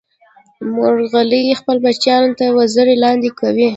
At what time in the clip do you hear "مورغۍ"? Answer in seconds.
0.73-1.41